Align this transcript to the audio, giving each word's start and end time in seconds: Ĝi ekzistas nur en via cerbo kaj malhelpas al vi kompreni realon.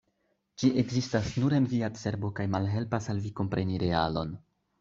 Ĝi 0.61 0.71
ekzistas 0.83 1.29
nur 1.43 1.55
en 1.59 1.69
via 1.75 1.91
cerbo 1.99 2.33
kaj 2.39 2.47
malhelpas 2.57 3.11
al 3.15 3.23
vi 3.27 3.33
kompreni 3.41 3.81
realon. 3.89 4.35